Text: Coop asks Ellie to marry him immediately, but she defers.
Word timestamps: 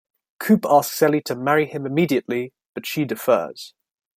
Coop 0.39 0.65
asks 0.65 0.99
Ellie 1.03 1.21
to 1.25 1.35
marry 1.35 1.67
him 1.67 1.85
immediately, 1.85 2.53
but 2.73 2.87
she 2.87 3.05
defers. 3.05 3.75